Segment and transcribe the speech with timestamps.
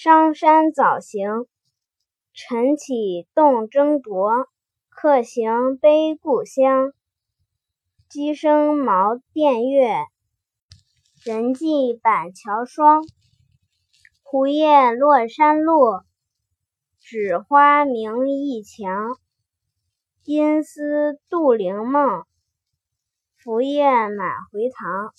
[0.00, 1.48] 商山早行，
[2.32, 4.46] 晨起动征铎。
[4.88, 6.92] 客行悲故乡，
[8.08, 9.96] 鸡声茅店月。
[11.24, 13.02] 人迹板桥霜。
[14.22, 16.00] 槲叶落山路，
[17.02, 19.16] 枳花明驿墙。
[20.22, 22.24] 因思杜陵梦，
[23.42, 25.12] 凫雁满回塘。